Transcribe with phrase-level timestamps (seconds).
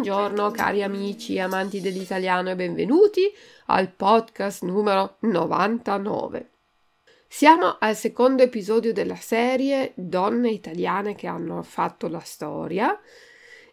[0.00, 3.30] Buongiorno cari amici amanti dell'italiano e benvenuti
[3.66, 6.48] al podcast numero 99.
[7.28, 12.98] Siamo al secondo episodio della serie Donne italiane che hanno fatto la storia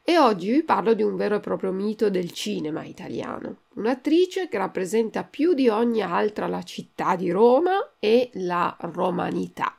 [0.03, 4.57] e oggi vi parlo di un vero e proprio mito del cinema italiano, un'attrice che
[4.57, 9.73] rappresenta più di ogni altra la città di Roma e la romanità.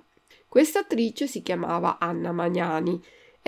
[0.49, 2.99] Questa attrice si chiamava Anna Magnani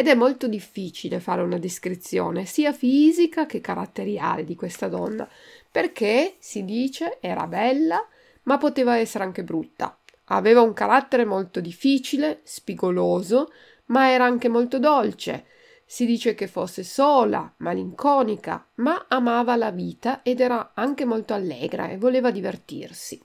[0.01, 5.29] ed è molto difficile fare una descrizione sia fisica che caratteriale di questa donna,
[5.71, 8.09] perché si dice era bella,
[8.45, 9.99] ma poteva essere anche brutta.
[10.29, 13.53] Aveva un carattere molto difficile, spigoloso,
[13.89, 15.45] ma era anche molto dolce.
[15.85, 21.91] Si dice che fosse sola, malinconica, ma amava la vita ed era anche molto allegra
[21.91, 23.23] e voleva divertirsi.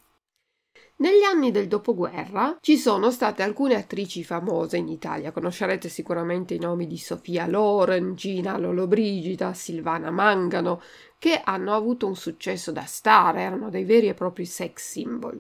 [0.98, 6.60] Negli anni del dopoguerra ci sono state alcune attrici famose in Italia, conoscerete sicuramente i
[6.60, 10.82] nomi di Sofia Loren, Gina Lollobrigida, Silvana Mangano,
[11.20, 15.38] che hanno avuto un successo da star, erano dei veri e propri sex symbol.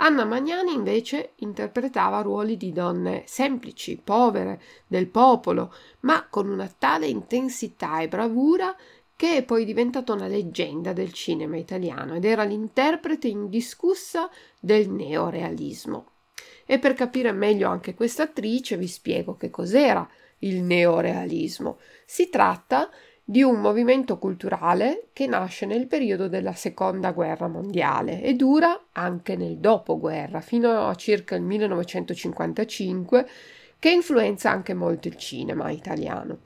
[0.00, 7.06] Anna Magnani invece interpretava ruoli di donne semplici, povere, del popolo, ma con una tale
[7.06, 8.74] intensità e bravura
[9.18, 14.30] che è poi diventata una leggenda del cinema italiano ed era l'interprete indiscussa
[14.60, 16.10] del neorealismo.
[16.64, 20.08] E per capire meglio anche questa attrice vi spiego che cos'era
[20.38, 21.78] il neorealismo.
[22.06, 22.88] Si tratta
[23.24, 29.34] di un movimento culturale che nasce nel periodo della seconda guerra mondiale e dura anche
[29.34, 33.28] nel dopoguerra, fino a circa il 1955,
[33.80, 36.38] che influenza anche molto il cinema italiano.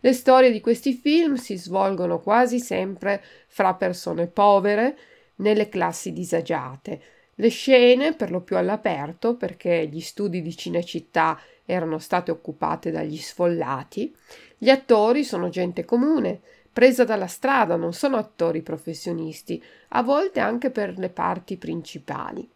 [0.00, 4.96] Le storie di questi film si svolgono quasi sempre fra persone povere
[5.36, 7.00] nelle classi disagiate.
[7.34, 13.16] Le scene, per lo più all'aperto, perché gli studi di Cinecittà erano state occupate dagli
[13.16, 14.14] sfollati,
[14.56, 16.40] gli attori sono gente comune,
[16.72, 22.48] presa dalla strada, non sono attori professionisti, a volte anche per le parti principali.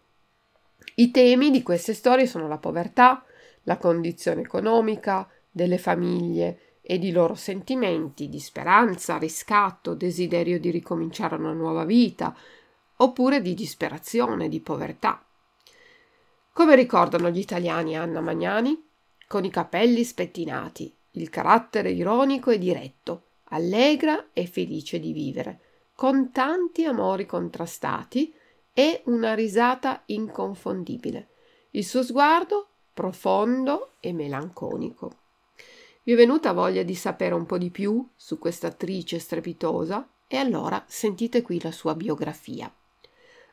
[0.96, 3.24] I temi di queste storie sono la povertà,
[3.64, 11.36] la condizione economica delle famiglie, e di loro sentimenti di speranza, riscatto, desiderio di ricominciare
[11.36, 12.36] una nuova vita,
[12.96, 15.24] oppure di disperazione, di povertà.
[16.52, 18.90] Come ricordano gli italiani Anna Magnani?
[19.26, 25.60] Con i capelli spettinati, il carattere ironico e diretto, allegra e felice di vivere,
[25.94, 28.34] con tanti amori contrastati
[28.74, 31.28] e una risata inconfondibile.
[31.70, 35.21] Il suo sguardo profondo e melanconico.
[36.04, 40.08] Vi è venuta voglia di sapere un po' di più su questa attrice strepitosa?
[40.26, 42.72] E allora sentite qui la sua biografia.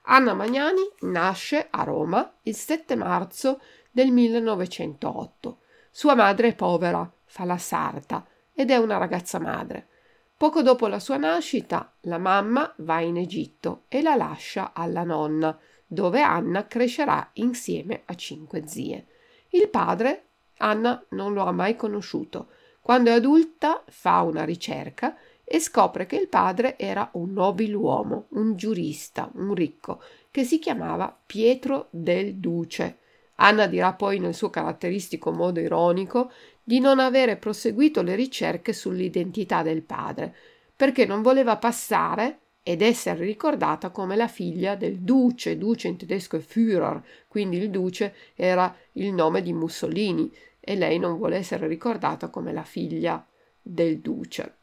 [0.04, 3.62] Anna Magnani nasce a Roma il 7 marzo
[3.92, 5.58] del 1908.
[5.92, 9.88] Sua madre è povera, fa la sarta ed è una ragazza madre.
[10.36, 15.56] Poco dopo la sua nascita, la mamma va in Egitto e la lascia alla nonna,
[15.86, 19.06] dove Anna crescerà insieme a cinque zie.
[19.50, 20.29] Il padre
[20.60, 22.48] Anna non lo ha mai conosciuto.
[22.82, 28.56] Quando è adulta fa una ricerca e scopre che il padre era un nobiluomo, un
[28.56, 30.02] giurista, un ricco,
[30.32, 32.98] che si chiamava Pietro del Duce.
[33.36, 36.32] Anna dirà poi nel suo caratteristico modo ironico
[36.64, 40.36] di non avere proseguito le ricerche sull'identità del padre,
[40.76, 46.36] perché non voleva passare ed essere ricordata come la figlia del duce, duce in tedesco
[46.36, 50.32] è Führer, quindi il duce era il nome di Mussolini
[50.70, 53.26] e lei non vuole essere ricordata come la figlia
[53.60, 54.58] del duce,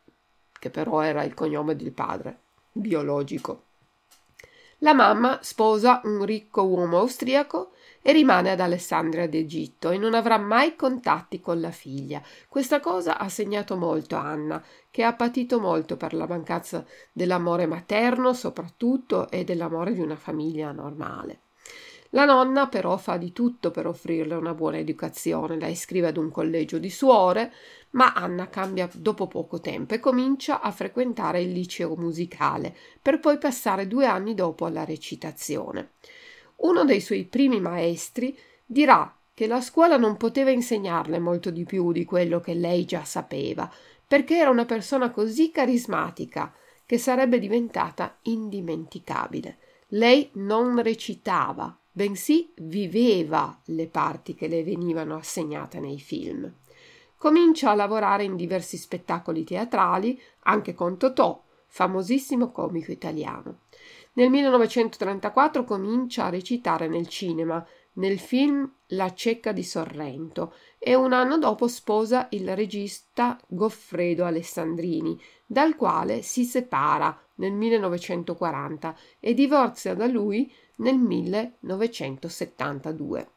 [0.56, 2.38] che però era il cognome del padre
[2.70, 3.62] biologico.
[4.78, 7.72] La mamma sposa un ricco uomo austriaco
[8.02, 12.22] e rimane ad Alessandria d'Egitto e non avrà mai contatti con la figlia.
[12.46, 14.62] Questa cosa ha segnato molto Anna,
[14.92, 20.70] che ha patito molto per la mancanza dell'amore materno soprattutto e dell'amore di una famiglia
[20.70, 21.45] normale.
[22.10, 26.30] La nonna però fa di tutto per offrirle una buona educazione, la iscrive ad un
[26.30, 27.52] collegio di suore,
[27.90, 33.38] ma Anna cambia dopo poco tempo e comincia a frequentare il liceo musicale, per poi
[33.38, 35.90] passare due anni dopo alla recitazione.
[36.56, 41.92] Uno dei suoi primi maestri dirà che la scuola non poteva insegnarle molto di più
[41.92, 43.70] di quello che lei già sapeva,
[44.06, 46.52] perché era una persona così carismatica
[46.86, 49.58] che sarebbe diventata indimenticabile.
[49.88, 56.52] Lei non recitava, bensì viveva le parti che le venivano assegnate nei film.
[57.16, 63.60] Comincia a lavorare in diversi spettacoli teatrali, anche con Totò, famosissimo comico italiano.
[64.12, 71.14] Nel 1934 comincia a recitare nel cinema, nel film La cieca di Sorrento e un
[71.14, 79.94] anno dopo sposa il regista Goffredo Alessandrini, dal quale si separa nel 1940 e divorzia
[79.94, 83.28] da lui nel 1972.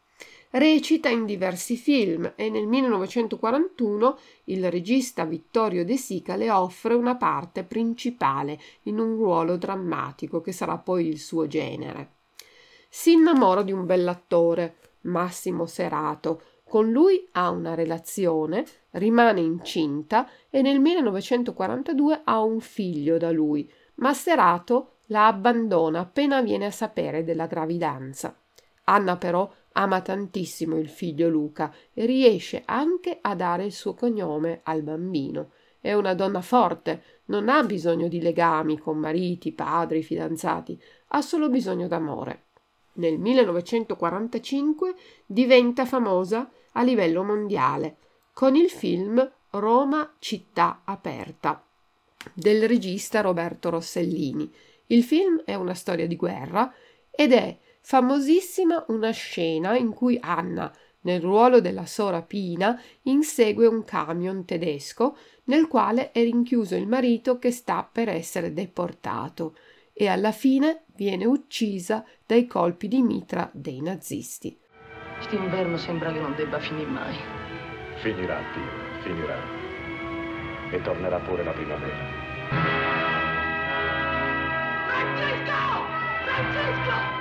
[0.52, 7.16] Recita in diversi film e nel 1941 il regista Vittorio De Sica le offre una
[7.16, 12.14] parte principale in un ruolo drammatico che sarà poi il suo genere.
[12.90, 20.64] Si innamora di un bell'attore, Massimo Serato, con lui ha una relazione, rimane incinta e
[20.64, 27.24] nel 1942 ha un figlio da lui, ma Serato la abbandona appena viene a sapere
[27.24, 28.36] della gravidanza.
[28.86, 34.62] Anna però ama tantissimo il figlio Luca e riesce anche a dare il suo cognome
[34.64, 35.52] al bambino.
[35.80, 41.50] È una donna forte, non ha bisogno di legami con mariti, padri, fidanzati, ha solo
[41.50, 42.46] bisogno d'amore.
[42.94, 44.94] Nel 1945
[45.26, 47.98] diventa famosa a livello mondiale
[48.34, 51.64] con il film Roma città aperta
[52.34, 54.52] del regista Roberto Rossellini.
[54.92, 56.74] Il film è una storia di guerra
[57.12, 63.84] ed è famosissima una scena in cui Anna, nel ruolo della sora Pina, insegue un
[63.84, 65.16] camion tedesco
[65.46, 69.56] nel quale è rinchiuso il marito che sta per essere deportato
[69.94, 74.58] e alla fine viene uccisa dai colpi di mitra dei nazisti.
[75.18, 77.16] Quest'inverno sembra che non debba finire mai.
[78.02, 79.38] Finirà, Dio, finirà.
[80.72, 82.99] E tornerà pure la primavera.
[85.00, 85.88] Francesco!
[86.26, 87.18] Francesco!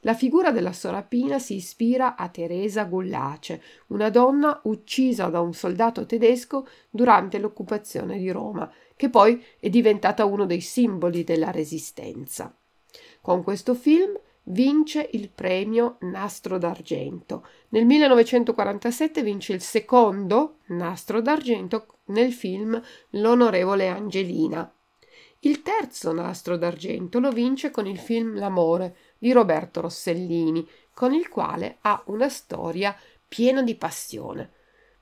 [0.00, 6.06] La figura della sorapina si ispira a Teresa Gullace, una donna uccisa da un soldato
[6.06, 12.56] tedesco durante l'occupazione di Roma, che poi è diventata uno dei simboli della resistenza.
[13.20, 17.46] Con questo film vince il premio Nastro d'Argento.
[17.70, 24.70] Nel 1947 vince il secondo Nastro d'Argento nel film L'onorevole Angelina.
[25.40, 31.28] Il terzo Nastro d'Argento lo vince con il film L'amore di Roberto Rossellini, con il
[31.28, 32.96] quale ha una storia
[33.28, 34.50] piena di passione.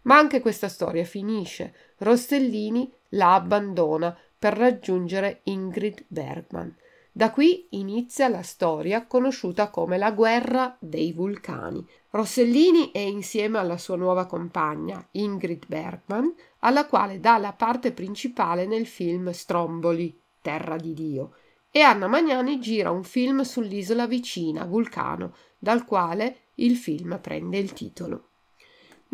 [0.03, 1.75] Ma anche questa storia finisce.
[2.05, 6.77] Rossellini la abbandona per raggiungere Ingrid Bergman.
[7.11, 11.83] Da qui inizia la storia conosciuta come la guerra dei vulcani.
[12.11, 18.67] Rossellini è insieme alla sua nuova compagna, Ingrid Bergman, alla quale dà la parte principale
[18.67, 21.37] nel film Stromboli, Terra di Dio,
[21.71, 27.73] e Anna Magnani gira un film sull'isola vicina, Vulcano, dal quale il film prende il
[27.73, 28.29] titolo.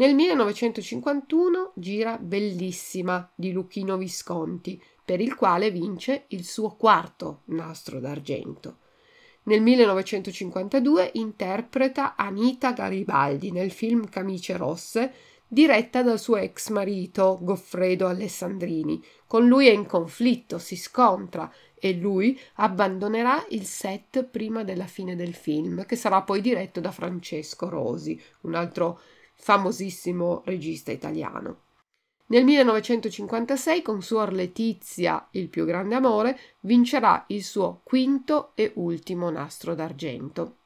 [0.01, 8.01] Nel 1951 gira Bellissima di Luchino Visconti, per il quale vince il suo quarto nastro
[8.01, 8.79] d'argento.
[9.43, 15.13] Nel 1952 interpreta Anita Garibaldi nel film Camicie Rosse,
[15.47, 19.05] diretta dal suo ex marito Goffredo Alessandrini.
[19.27, 25.15] Con lui è in conflitto, si scontra e lui abbandonerà il set prima della fine
[25.15, 29.01] del film, che sarà poi diretto da Francesco Rosi, un altro
[29.41, 31.63] famosissimo regista italiano.
[32.27, 39.31] Nel 1956 con Suor Letizia, il più grande amore, vincerà il suo quinto e ultimo
[39.31, 40.59] nastro d'argento.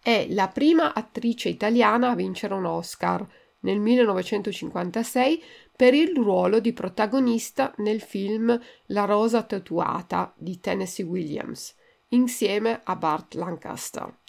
[0.00, 3.26] È la prima attrice italiana a vincere un Oscar
[3.60, 5.42] nel 1956
[5.74, 11.74] per il ruolo di protagonista nel film La rosa tatuata di Tennessee Williams,
[12.08, 14.19] insieme a Bart Lancaster.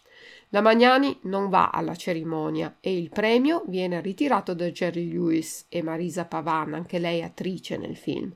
[0.54, 5.82] La Magnani non va alla cerimonia e il premio viene ritirato da Jerry Lewis e
[5.82, 8.36] Marisa Pavan, anche lei attrice nel film.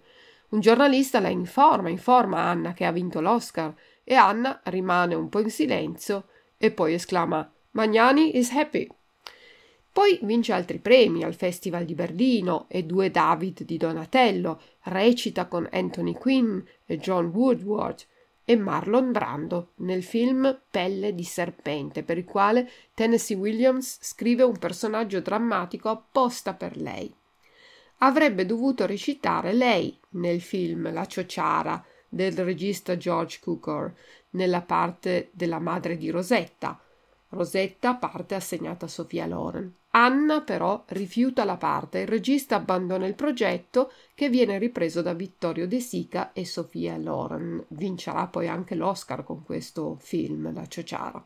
[0.50, 5.41] Un giornalista la informa, informa Anna che ha vinto l'Oscar e Anna rimane un po'
[5.41, 8.88] in silenzio e poi esclama Magnani is happy.
[9.91, 15.67] Poi vince altri premi al Festival di Berlino e due David di Donatello, recita con
[15.69, 18.05] Anthony Quinn e John Woodward
[18.45, 24.57] e Marlon Brando nel film Pelle di serpente, per il quale Tennessee Williams scrive un
[24.57, 27.13] personaggio drammatico apposta per lei.
[27.99, 33.93] Avrebbe dovuto recitare lei nel film La ciociara del regista George Cukor,
[34.31, 36.79] nella parte della madre di Rosetta.
[37.29, 39.73] Rosetta parte assegnata a Sofia Loren.
[39.97, 45.69] Anna però rifiuta la parte il regista abbandona il progetto che viene ripreso da Vittorio
[45.69, 47.63] De Sica e Sofia Loren.
[47.69, 51.25] Vincerà poi anche l'Oscar con questo film, La Ciociara.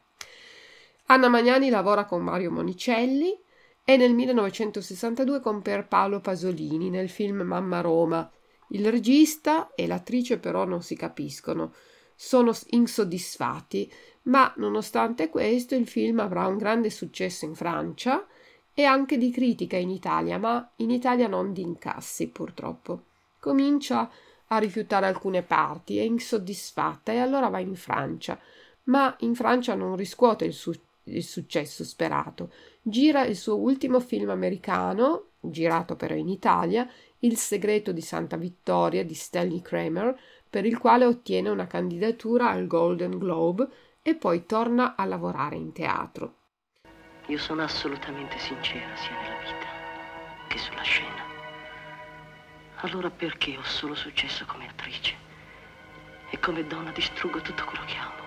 [1.06, 3.36] Anna Magnani lavora con Mario Monicelli
[3.84, 8.32] e nel 1962 con Pierpaolo Pasolini nel film Mamma Roma.
[8.68, 11.74] Il regista e l'attrice però non si capiscono,
[12.14, 13.92] sono insoddisfatti,
[14.24, 18.28] ma nonostante questo il film avrà un grande successo in Francia
[18.80, 23.08] e anche di critica in Italia, ma in Italia non di incassi purtroppo.
[23.38, 24.10] Comincia
[24.48, 28.40] a rifiutare alcune parti, è insoddisfatta e allora va in Francia,
[28.84, 30.72] ma in Francia non riscuote il, su-
[31.04, 32.54] il successo sperato.
[32.82, 39.04] Gira il suo ultimo film americano, girato però in Italia, Il segreto di Santa Vittoria
[39.04, 40.18] di Stanley Kramer,
[40.50, 43.68] per il quale ottiene una candidatura al Golden Globe
[44.02, 46.39] e poi torna a lavorare in teatro.
[47.30, 49.68] Io sono assolutamente sincera sia nella vita
[50.48, 51.24] che sulla scena.
[52.78, 55.14] Allora perché ho solo successo come attrice?
[56.32, 58.24] E come donna distruggo tutto quello che amo?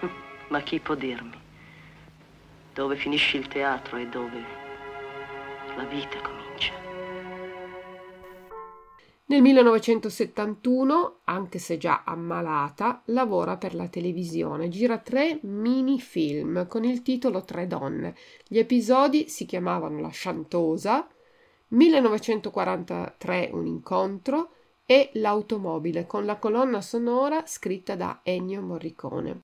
[0.48, 1.40] Ma chi può dirmi
[2.74, 4.44] dove finisce il teatro e dove
[5.76, 6.89] la vita comincia?
[9.30, 17.02] Nel 1971, anche se già ammalata, lavora per la televisione, gira tre mini-film con il
[17.02, 18.16] titolo Tre donne.
[18.48, 21.06] Gli episodi si chiamavano La Sciantosa,
[21.68, 24.50] 1943 Un incontro
[24.84, 29.42] e L'automobile con la colonna sonora scritta da Ennio Morricone.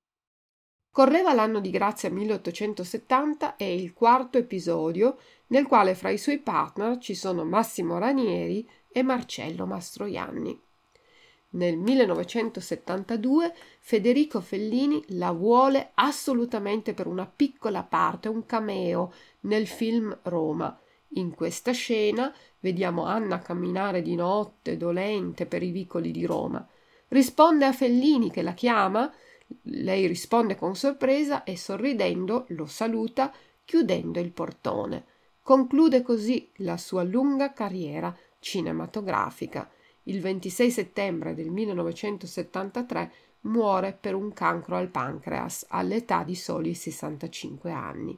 [0.90, 6.98] Correva l'anno di grazia 1870 e il quarto episodio nel quale fra i suoi partner
[6.98, 10.58] ci sono Massimo Ranieri e Marcello Mastroianni.
[11.50, 20.18] Nel 1972 Federico Fellini la vuole assolutamente per una piccola parte, un cameo nel film
[20.22, 20.80] Roma.
[21.08, 26.66] In questa scena vediamo Anna camminare di notte dolente per i vicoli di Roma.
[27.08, 29.12] Risponde a Fellini che la chiama,
[29.64, 33.30] lei risponde con sorpresa e sorridendo lo saluta
[33.62, 35.04] chiudendo il portone.
[35.42, 39.68] Conclude così la sua lunga carriera cinematografica.
[40.04, 47.72] Il 26 settembre del 1973 muore per un cancro al pancreas all'età di soli 65
[47.72, 48.16] anni.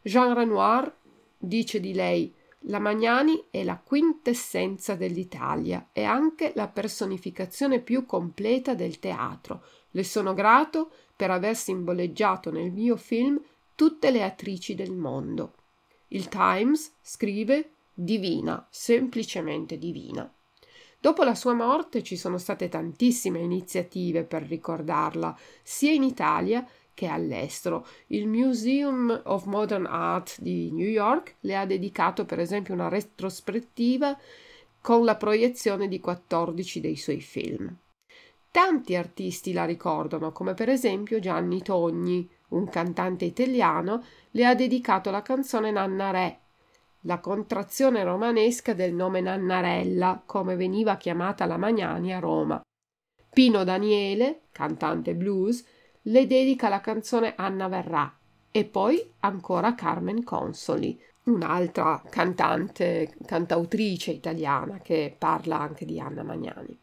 [0.00, 0.90] Jean Renoir
[1.36, 2.34] dice di lei
[2.66, 9.62] la Magnani è la quintessenza dell'Italia e anche la personificazione più completa del teatro.
[9.90, 13.38] Le sono grato per aver simboleggiato nel mio film
[13.74, 15.52] tutte le attrici del mondo.
[16.08, 20.30] Il Times scrive divina, semplicemente divina.
[20.98, 27.06] Dopo la sua morte ci sono state tantissime iniziative per ricordarla, sia in Italia che
[27.06, 27.86] all'estero.
[28.06, 34.18] Il Museum of Modern Art di New York le ha dedicato per esempio una retrospettiva
[34.80, 37.76] con la proiezione di 14 dei suoi film.
[38.50, 45.10] Tanti artisti la ricordano, come per esempio Gianni Togni, un cantante italiano, le ha dedicato
[45.10, 46.43] la canzone Nannare,
[47.06, 52.60] la contrazione romanesca del nome Nannarella, come veniva chiamata la Magnani a Roma.
[53.30, 55.64] Pino Daniele, cantante blues,
[56.02, 58.16] le dedica la canzone Anna Verrà
[58.50, 66.78] e poi ancora Carmen Consoli, un'altra cantante, cantautrice italiana che parla anche di Anna Magnani.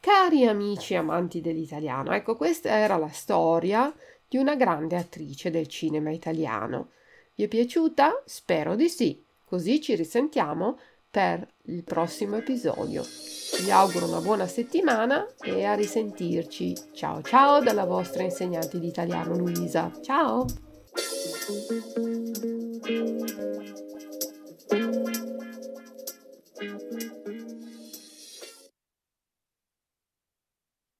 [0.00, 3.92] Cari amici amanti dell'italiano, ecco questa era la storia
[4.28, 6.90] di una grande attrice del cinema italiano.
[7.36, 8.22] Vi è piaciuta?
[8.24, 9.22] Spero di sì.
[9.44, 10.78] Così ci risentiamo
[11.10, 13.04] per il prossimo episodio.
[13.62, 16.74] Vi auguro una buona settimana e a risentirci.
[16.94, 19.92] Ciao ciao dalla vostra insegnante di italiano Luisa.
[20.02, 20.46] Ciao!